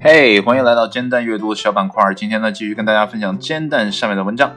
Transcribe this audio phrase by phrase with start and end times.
[0.00, 2.14] 嘿，欢迎来到煎蛋阅读小板块。
[2.14, 4.52] 今天呢，继续跟大家分享煎蛋上面的文章。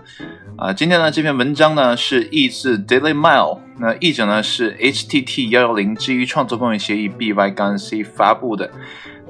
[0.57, 8.69] 啊，今天呢，这篇文章呢是译自 Daily Mail，那译者呢是 HTT 幺幺零基于创作公益协议 BY 杠 C 发布的。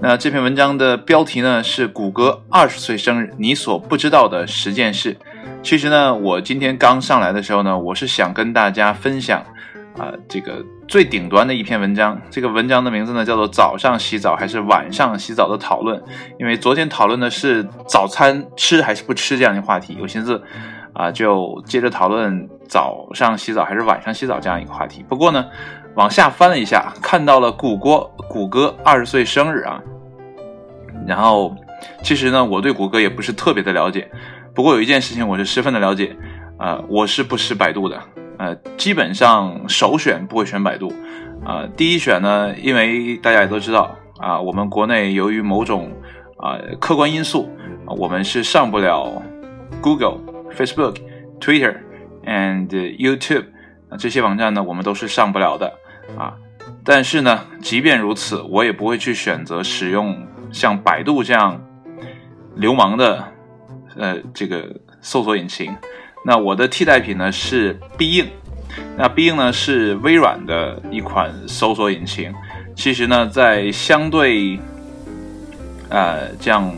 [0.02, 5.16] 那这篇文章的标题呢是谷歌二十岁生日，你所不知道的十件事。
[5.62, 9.42] 其实呢，我今天刚上来的时候呢，我是想跟大家分享。
[9.98, 16.02] 啊，这个最顶端的一篇文章，这个文章的名字呢叫做“早上洗澡还是晚上洗澡”的讨论。
[16.40, 20.42] 因为昨天讨论的是早餐吃还是不吃这样的话题，有心思
[20.94, 25.06] 啊，就接着讨论早上洗澡还是晚上洗澡这样一个话题。
[25.08, 25.46] 不过呢，
[25.96, 29.80] 往下翻了一下，看到了谷歌谷歌二十岁生日啊，
[31.08, 31.56] 然后
[32.02, 34.10] 其实呢，我对谷歌也不是特别的了解，
[34.56, 36.16] 不过有一件事情我是十分的了解，
[36.58, 38.02] 啊，我是不吃百度的。
[38.44, 40.92] 呃，基本上首选不会选百度，
[41.46, 45.90] 啊，第一选呢，因为大家也都知道啊，我们国内由于某种
[46.40, 47.50] 啊客观因素，
[47.86, 49.22] 我们是上不了
[49.82, 50.20] Google、
[50.58, 50.98] Facebook、
[51.40, 51.78] Twitter
[52.26, 53.46] and YouTube
[53.88, 55.74] 啊这些网站呢，我们都是上不了的
[56.18, 56.34] 啊。
[56.84, 61.64] 但是呢，即便如此，我也不会去选择使用像百度这样
[62.58, 63.24] 流氓的
[63.96, 65.74] 呃这个搜索引擎。
[66.26, 68.26] 那我的替代品呢是必应，
[68.98, 72.34] 那必应呢是微软的一款搜索引擎。
[72.76, 74.60] 其实呢，在相对
[75.90, 76.74] 呃这样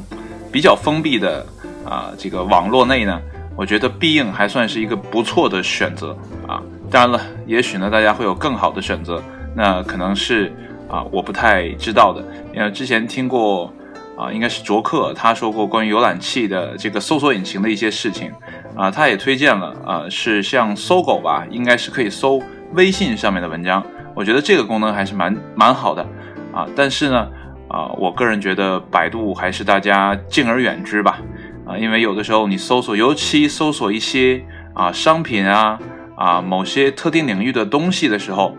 [0.51, 1.45] 比较封闭的
[1.85, 3.21] 啊这个网络内呢，
[3.55, 6.61] 我觉得必应还算是一个不错的选择啊。
[6.91, 9.21] 当然了，也许呢大家会有更好的选择，
[9.55, 10.53] 那可能是
[10.89, 12.23] 啊我不太知道的，
[12.53, 13.73] 因为之前听过
[14.17, 18.31] 啊应该是卓克他说过关于浏览器的这个搜索引擎的一些事情。
[18.75, 22.41] 啊，他也推荐了，啊，是像搜狗吧，应该是可以搜
[22.73, 23.81] 微信上面的文章。
[24.13, 26.05] 我觉得这个功能还是蛮蛮好的，
[26.53, 27.29] 啊，但是呢，
[27.69, 31.19] 啊，我个人觉得百度还是大家敬而远之吧，
[31.65, 34.43] 啊，因为有的时候你搜索，尤其搜索一些
[34.73, 35.79] 啊商品啊
[36.17, 38.57] 啊某些特定领域的东西的时候，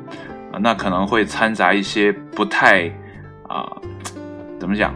[0.51, 2.91] 啊，那可能会掺杂一些不太
[3.49, 3.71] 啊，
[4.59, 4.95] 怎么讲，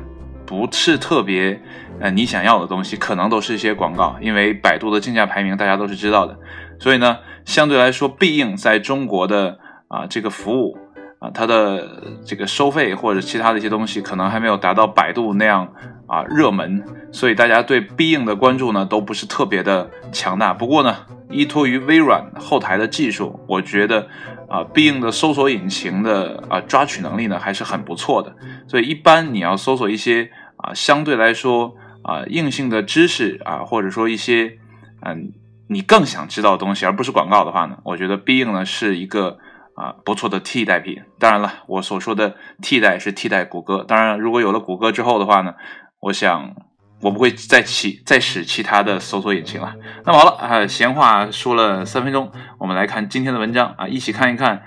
[0.50, 1.62] 不是特别。
[2.00, 6.36] 呃，你想要的东西可能都是一些广告，因为百度的竞价排名大家都是知道的，
[6.80, 10.76] 所以呢，相对来说，必应在中国的啊这个服务
[11.20, 11.86] 啊，它的
[12.24, 15.72] 这个收费或者其他的一些东西，可能还没有达到百度那样
[16.08, 16.82] 啊热门，
[17.12, 20.54] 所以大家对必应的关注呢都不是特别的强大。
[20.54, 20.96] 不过呢，
[21.28, 24.08] 依托于微软后台的技术，我觉得
[24.48, 28.34] 啊必应的搜索引擎的啊抓取能力呢还是很不错的，
[28.66, 30.30] 所以一般你要搜索一些
[30.62, 31.74] 啊相对来说。
[32.02, 34.56] 啊，硬性的知识啊，或者说一些
[35.02, 35.34] 嗯，
[35.68, 39.36] 你更想知道的东西，而不是广告的话呢，我觉得必应呢是一个
[39.74, 41.02] 啊不错的替代品。
[41.18, 43.84] 当然了，我所说的替代是替代谷歌。
[43.86, 45.52] 当然，如果有了谷歌之后的话呢，
[46.00, 46.54] 我想
[47.02, 49.74] 我不会再起再使其他的搜索引擎了。
[50.06, 54.62] 那么好了啊，闲话说了三分钟，我们来看今天的文章啊，一起看一看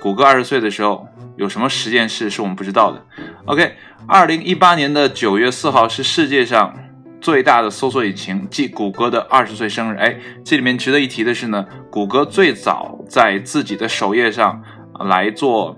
[0.00, 1.06] 谷歌二十岁的时候
[1.42, 3.04] 有什么十件事是我们不知道的。
[3.44, 3.74] OK。
[4.08, 6.74] 二零一八年的九月四号是世界上
[7.20, 9.96] 最大的搜索引擎，即谷歌的二十岁生日。
[9.96, 14.60] 哎，这里面值得一提的是呢，谷歌最早在自己的首页上
[14.98, 15.76] 来做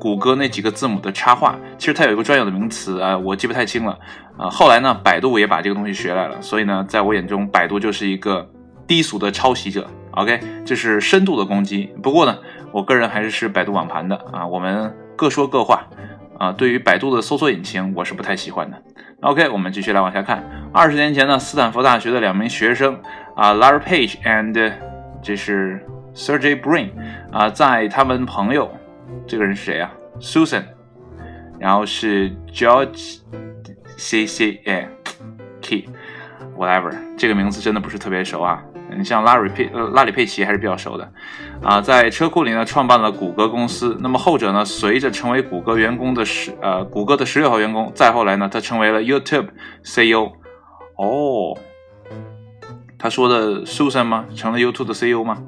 [0.00, 3.98] 谷歌那几个字母的插画，其实它有一个专有的名词啊，我记不太清了
[4.38, 4.48] 啊。
[4.48, 8.48] 后来呢，百度也把这个东西学来了，所以呢，在我眼中，百度就是一个
[8.86, 9.86] 低俗的抄袭者。
[10.12, 11.90] OK，这是深度的攻击。
[12.02, 12.38] 不过呢，
[12.72, 15.86] 我个人还是是百度网盘的啊，我们各说各话。
[16.38, 18.76] 啊，对于百度的搜索引擎，我是不太喜欢的。
[19.22, 20.44] OK，我们继续来往下看。
[20.70, 23.00] 二十年前呢，斯坦福大学的两名学生
[23.34, 24.72] 啊，Larry Page and
[25.22, 25.82] 这是
[26.14, 26.90] Sergey Brin
[27.32, 28.70] 啊，在他们朋友，
[29.26, 29.90] 这个人是谁啊
[30.20, 30.64] ？Susan，
[31.58, 33.20] 然后是 George
[33.96, 34.86] C C A
[35.62, 35.86] K
[36.54, 38.62] whatever，这个名字真的不是特别熟啊。
[38.94, 41.12] 你像拉里佩呃拉里佩奇还是比较熟的，
[41.62, 43.96] 啊，在车库里呢创办了谷歌公司。
[44.00, 49.48] 那么后者呢，随着成为谷歌员工的十呃谷歌的十六号员工，再后来呢，他成为了 YouTube
[49.82, 50.32] CEO。
[50.96, 51.58] 哦，
[52.98, 54.26] 他说的 Susan 吗？
[54.34, 55.38] 成了 YouTube 的 CEO 吗？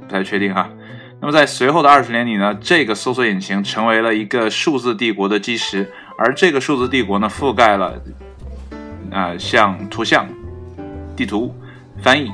[0.00, 0.68] 不太确定哈。
[1.20, 8.00] 那么在随后的二十年里呢，这个搜索引擎成为了一个数字帝国的基石，而这个数字帝国呢，覆盖了
[9.10, 10.28] 啊像图像、
[11.16, 11.52] 地图、
[12.00, 12.30] 翻译。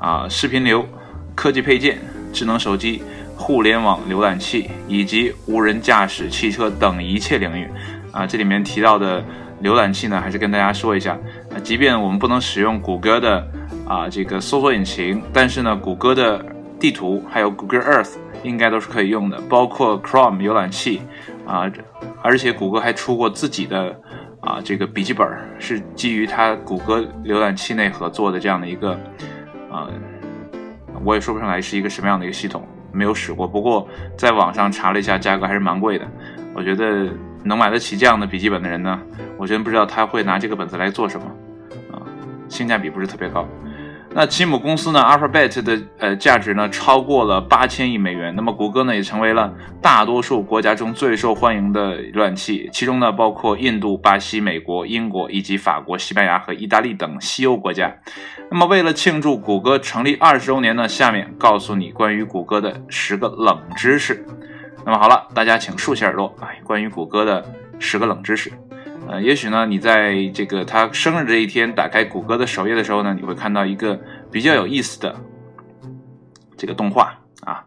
[0.00, 0.84] 啊，视频流、
[1.32, 2.00] 科技配件、
[2.32, 3.02] 智能手机、
[3.36, 7.68] 互联网浏览器以及无人驾驶汽车等一切领域，
[8.10, 9.22] 啊，这里面提到的
[9.62, 11.16] 浏览器呢，还是跟大家说一下。
[11.54, 13.46] 啊，即便我们不能使用谷歌的
[13.86, 16.44] 啊这个搜索引擎，但是呢，谷歌的
[16.80, 21.02] 地图，还有 Google Earth 应该都是可以用的，包括 Chrome 浏览器
[21.46, 21.70] 啊，
[22.22, 23.94] 而且谷歌还出过自己的
[24.40, 25.28] 啊这个笔记本，
[25.58, 28.98] 是基于它谷歌浏览器内核做的这样的一个
[29.70, 29.88] 啊，
[31.04, 36.06] 我也说不上来是一个什么样的一个系统，没有使过，不过在网上查了一下，价格还是蛮贵的，
[36.54, 37.08] 我觉得
[37.42, 39.00] 能买得起这样的笔记本的人呢，
[39.36, 41.26] 我真不知道他会拿这个本子来做什么
[41.92, 42.02] 啊，
[42.48, 43.46] 性价比不是特别高。
[44.14, 48.34] 那其母公司呢，Alphabet 的呃价值呢超过了八千亿美元。
[48.36, 49.50] 那么谷歌呢也成为了
[49.80, 57.90] 大多数国家中最受欢迎的浏览器，其中呢包括印度、巴西、美国、英国以及法国、西班牙和意大利等西欧国家。
[58.50, 64.22] 那么为了庆祝谷歌成立二十周年呢，下面告诉你关于谷歌的十个冷知识。
[64.84, 67.42] 那么好了，大家请竖起耳朵，哎，关于谷歌的
[67.78, 68.52] 十个冷知识。
[69.08, 74.00] 呃，也许呢，你在这个他生日这一天打开谷歌的首页的时候呢，你会看到一个
[74.30, 75.14] 比较有意思的
[76.56, 77.66] 这个动画啊。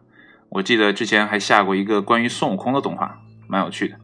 [0.49, 3.97] 我记得之前还下过一个关于孙悟空的动画，蛮有趣的。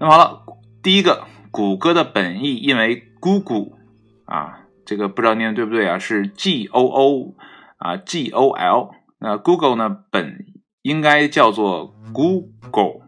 [0.00, 0.42] 那么好了，
[0.82, 3.78] 第一个，谷歌的本意因为 Google
[4.26, 7.34] 啊，这个不知道念的对不对啊，是 G O O
[7.78, 8.90] 啊 G O L。
[9.20, 10.44] 那 Google 呢本
[10.82, 13.06] 应该叫做 Google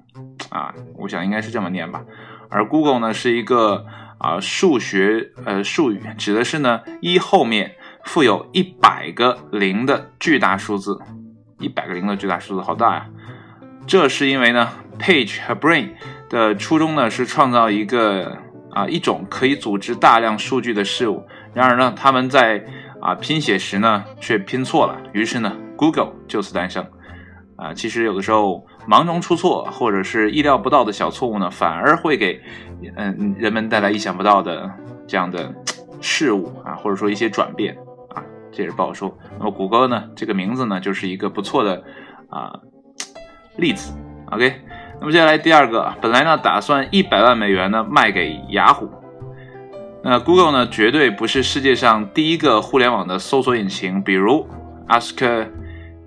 [0.49, 2.05] 啊，我想应该是这么念吧。
[2.51, 3.87] 而 Google 呢是一个
[4.19, 10.99] 啊数学呃术语，指的是呢一后面附有一百个零的巨大数字，
[11.59, 13.07] 一百个零的巨大数字好大呀！
[13.87, 14.69] 这是因为呢
[14.99, 15.91] ，Page 和 Brain
[16.29, 18.37] 的初衷呢是创造一个
[18.71, 22.65] 啊一种可以组织大量数据的事物，然而呢他们在
[23.01, 26.87] 啊拼写时呢却拼错了，于是呢 Google 就此诞生。
[27.57, 32.41] 啊，其实有的时候忙中出错，或者是意料不到的小错误呢，反而会给
[32.97, 34.71] 嗯人们带来意想不到的
[35.07, 35.55] 这样的
[36.01, 37.77] 事物啊，或者说一些转变
[38.15, 39.17] 啊，这也是不好说。
[39.39, 41.83] 那么谷歌呢，这个名字呢，就是一个不错的
[42.31, 42.53] 啊
[43.57, 43.93] 例子。
[44.33, 44.55] OK，
[45.01, 48.89] 那么接下来第二个，本来呢打算一百万美元呢卖给雅虎，
[50.03, 54.49] 那 Google 呢绝对不是世界上第一个互联网的搜索引擎，比如
[54.89, 55.47] Ask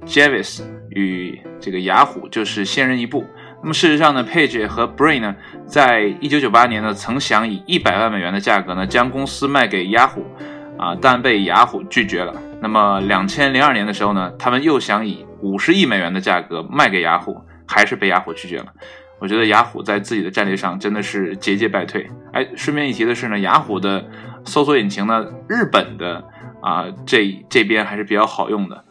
[0.05, 0.63] Jeeves。
[0.95, 3.25] 与这个雅虎就是先人一步。
[3.62, 5.33] 那么事实上呢，Page 和 Brain 呢，
[5.65, 10.25] 在一九九八年呢，曾想以一百万美元的价格呢，将公司卖给雅虎，
[10.77, 12.33] 啊，但被雅虎拒绝了。
[12.60, 18.65] 那么两千零二年的时候呢，他们又想以五十亿美元的价格卖给雅虎，还是被雅虎拒绝了。
[19.19, 22.06] 我觉得雅虎在自己的战略上真的是节节败退。
[22.33, 24.04] 哎，顺便一提的是呢，雅虎的
[24.44, 26.21] 搜索引擎呢，日本的
[26.62, 28.83] 啊这这边还是比较好用的。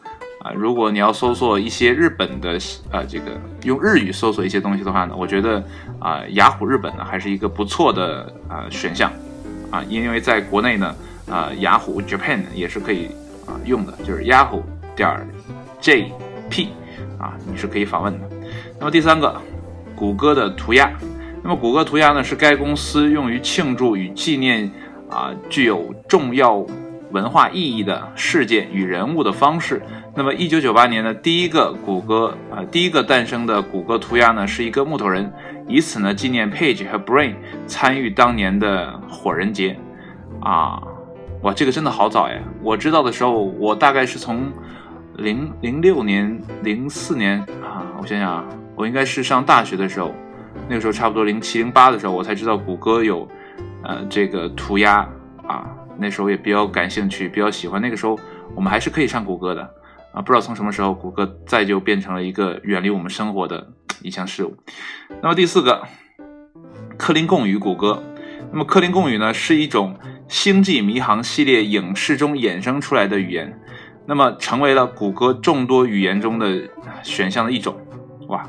[0.43, 2.59] 啊，如果你要搜索一些日本的
[2.91, 3.31] 啊，这个
[3.63, 5.63] 用日语搜索一些东西的话呢，我觉得
[5.99, 9.09] 啊，雅虎日本呢还是一个不错的啊选项
[9.71, 10.93] 啊，因为在国内呢
[11.31, 13.07] 啊，雅虎 Japan 也是可以
[13.47, 14.61] 啊用的，就是 Yahoo
[14.97, 15.25] 点
[15.81, 16.67] JP
[17.17, 18.29] 啊，你是可以访问的。
[18.77, 19.41] 那么第三个，
[19.95, 20.91] 谷歌的涂鸦，
[21.41, 24.69] 那么谷歌涂鸦呢是该公司用于庆祝与纪念
[25.09, 26.65] 啊具有重要
[27.13, 29.81] 文化意义的事件与人物的方式。
[30.15, 35.31] 那么，一九九八年的第一个谷歌啊，第一个诞生的谷歌涂鸦呢，是一个木头人，
[35.67, 37.35] 以此呢纪念 Page 和 Brain
[37.67, 39.79] 参与当年的火人节
[40.41, 40.81] 啊！
[41.43, 42.39] 哇，这个真的好早呀！
[42.61, 44.51] 我知道的时候，我大概是从
[45.17, 48.45] 零零六年、零四年啊，我想想啊，
[48.75, 50.11] 我应该是上大学的时候，
[50.67, 53.27] 那个时候差不多零七零八的时候，我才知道谷歌有
[53.83, 55.07] 呃这个涂鸦
[55.45, 57.81] 啊，那时候也比较感兴趣，比较喜欢。
[57.81, 58.19] 那个时候
[58.55, 59.61] 我们还是可以上谷歌的。
[60.13, 63.67] 啊，不知道从什么时候，谷歌再就变成了一个远离我们生活的
[64.03, 64.55] 一项事物。
[65.23, 65.81] 那么第四个，
[66.99, 68.03] 克林贡语谷歌。
[68.51, 69.97] 那么克林贡语呢，是一种
[70.27, 73.59] 星际迷航系列影视中衍生出来的语言，
[74.05, 76.61] 那么成为了谷歌众多语言中的
[77.01, 77.75] 选项的一种。
[78.27, 78.45] 哇，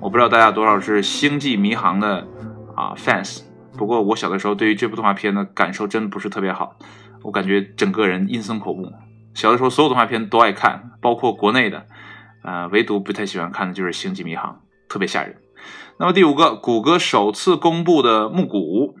[0.00, 2.26] 我不知道大家多少是星际迷航的
[2.74, 3.42] 啊 fans，
[3.76, 6.76] 不过我小的时候对于这部动画片的感受真不是特别好，
[7.22, 8.92] 我感觉整个人阴森恐怖。
[9.34, 11.86] 小的时候，所有动画片都爱看，包括国内的，
[12.44, 14.52] 呃，唯独不太喜欢看的就是《星际迷航》，
[14.88, 15.36] 特别吓人。
[15.98, 18.94] 那么第五个，谷歌首次公布的募股。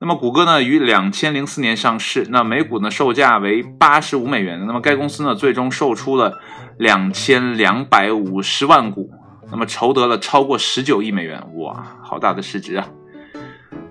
[0.00, 4.64] 那么谷歌呢，于两千零四年上市，那每股呢售价为八十五美元。
[4.66, 6.40] 那么该公司呢，最终售出了
[6.78, 9.10] 两千两百五十万股，
[9.50, 12.88] 那么筹得了超过十九亿美元，哇，好大的市值啊！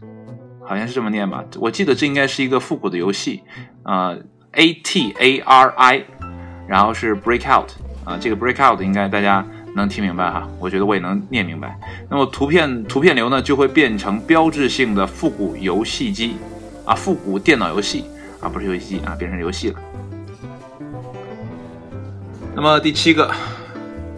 [0.64, 1.44] 好像是这么念吧？
[1.60, 3.42] 我记得这应该是一个复古的游戏
[3.82, 4.16] 啊
[4.52, 6.04] ，A T A R I，
[6.68, 7.70] 然后是 Breakout
[8.04, 9.44] 啊，这个 Breakout 应该大家。
[9.74, 11.78] 能听明白哈，我觉得我也能念明白。
[12.10, 16.36] 那么图片图片流呢，就会变成标志性的复古游戏机
[16.84, 18.04] 啊，复古电脑游戏
[18.40, 19.78] 啊，不是游戏机啊，变成游戏了。
[22.54, 23.30] 那么第七个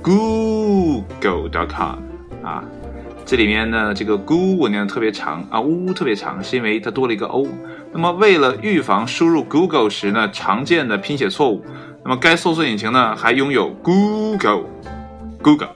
[0.02, 1.98] ，Google.com
[2.42, 2.64] 啊，
[3.26, 7.46] 这里面呢，这个 Goo 我念的特别长啊，呜特别长，是因为它多了一个 O。
[7.92, 11.62] 那么为了预防输入 Google 时呢常见的拼写错误，
[12.04, 14.64] 那么该搜索引擎呢还拥有 Google。
[15.42, 15.74] Google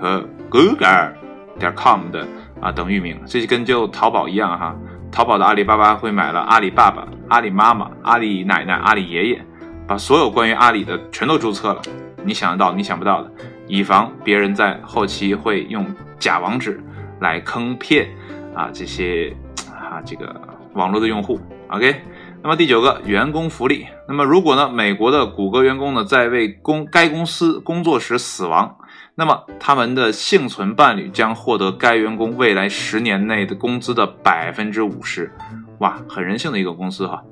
[0.00, 1.12] 和 Google
[1.58, 2.26] 点 com 的
[2.60, 4.76] 啊等域名，这就跟就淘宝一样哈。
[5.10, 9.44] 淘宝的阿里巴巴会买了阿里爸爸、阿里妈妈、阿里奶奶、阿里爷爷，
[9.86, 11.82] 把所有关于阿里的全都注册了。
[12.24, 13.30] 你想得到，你想不到的，
[13.66, 15.86] 以防别人在后期会用
[16.18, 16.82] 假网址
[17.20, 18.08] 来坑骗
[18.54, 19.36] 啊这些
[19.68, 20.34] 啊这个
[20.74, 21.40] 网络的用户。
[21.68, 22.02] OK。
[22.44, 28.78] 那么第九个员工福利，那么如果呢，美国的谷歌员工呢在为公该公司工作时死亡，
[29.14, 35.30] 那么他们的幸存伴侣将获得该员工未来十年内的工资的百分之五十，
[35.78, 37.22] 哇，很人性的一个公司哈。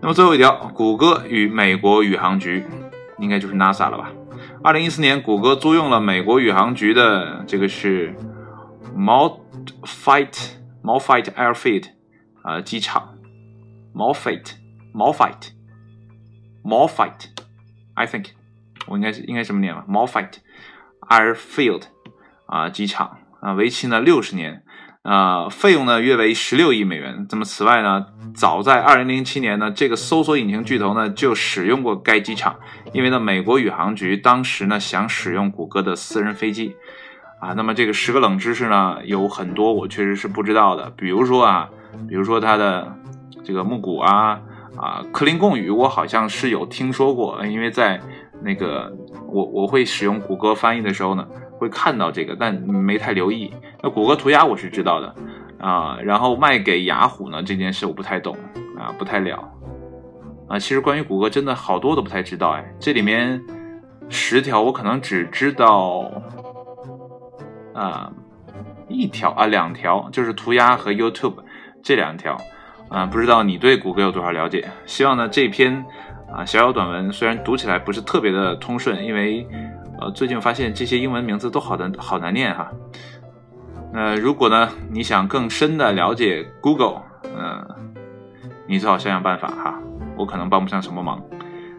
[0.00, 2.64] 那么最后一条，谷歌与美国宇航局，
[3.18, 4.10] 应该就是 NASA 了吧？
[4.62, 8.14] 二零一四年，谷歌租用了美国宇航局的这个是
[8.96, 10.52] Moffett
[10.82, 11.84] Moffett Airfield
[12.42, 13.14] 啊机场。
[13.94, 14.54] ，Moffat
[14.92, 15.50] Moffat
[16.64, 17.28] Moffett,
[17.94, 18.30] I think，
[18.86, 20.32] 我应该是应该这么念吧？Moffett
[21.08, 21.82] Airfield
[22.46, 24.62] 啊，机场啊，为期呢六十年，
[25.02, 27.26] 啊，费用呢约为十六亿美元。
[27.30, 32.56] 那么此外呢，早在二零零七年呢，这个搜索引擎巨头呢就使用过该机场，
[32.92, 36.76] 因为呢，美国宇航局当时呢想使用谷歌的私人飞机
[37.40, 37.52] 啊。
[37.54, 41.68] 那么这个十个冷知识呢，有很多我确实是不知道的，比如说啊，
[42.08, 42.96] 比如说它的。
[43.46, 44.40] 这个木谷啊
[44.76, 48.00] 啊，克林贡语我好像是有听说过，因为在
[48.42, 48.92] 那个
[49.28, 51.26] 我我会使用谷歌翻译的时候呢，
[51.58, 53.52] 会看到这个，但没太留意。
[53.82, 55.14] 那谷歌涂鸦我是知道的
[55.58, 58.36] 啊，然后卖给雅虎呢这件事我不太懂
[58.76, 59.48] 啊，不太了
[60.48, 60.58] 啊。
[60.58, 63.40] 其实关于谷歌真的好多都不太知道哎，这里面
[64.08, 66.10] 十条我可能只知道
[67.72, 68.12] 啊
[68.88, 71.36] 一条啊两条，就是涂鸦和 YouTube
[71.82, 72.36] 这两条。
[72.88, 74.68] 啊，不知道你对谷歌有多少了解？
[74.86, 75.84] 希望呢这篇
[76.32, 79.46] 啊小小短文虽然读起来不是特别的通顺，因为
[80.00, 82.70] 呃最近发现这些英文名字都好难好难念哈。
[83.92, 87.66] 那如果呢你想更深的了解 Google，嗯，
[88.68, 89.78] 你最好想想办法哈，
[90.16, 91.20] 我可能帮不上什么忙。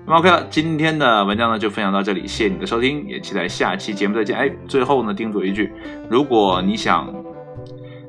[0.06, 4.38] 那么 OK 了，今天的文章呢就分享到这里，谢谢你的收听，也期待下期节目再见。
[4.38, 5.74] 哎，最后呢叮嘱一句，
[6.10, 7.14] 如果你想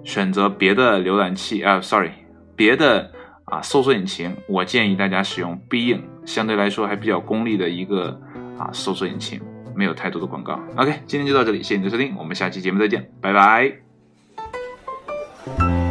[0.04, 2.10] 选择别的浏览器啊，sorry。
[2.56, 3.10] 别的
[3.44, 8.18] 啊，搜索引擎，我建议大家使用必应相对来说还比较功利的一个
[8.58, 9.40] 啊搜索引擎，
[9.74, 10.58] 没有太多的广告。
[10.76, 15.85] OK，今天就到这里，谢谢你的收听，我们下期节目再见，拜拜。